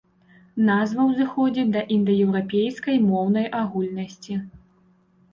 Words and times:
Назва 0.67 1.01
ўзыходзіць 1.09 1.65
да 1.75 1.83
індаеўрапейскай 1.95 2.97
моўнай 3.11 3.45
агульнасці. 3.59 4.33